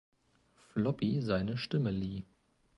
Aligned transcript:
Floppy“ 0.69 1.21
seine 1.21 1.57
Stimme 1.57 1.91
lieh. 1.91 2.25